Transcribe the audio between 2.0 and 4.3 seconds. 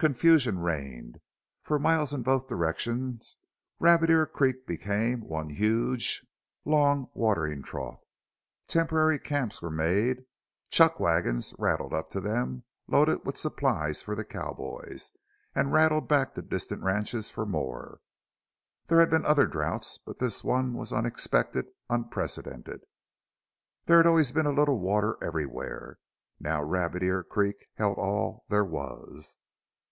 in both directions Rabbit Ear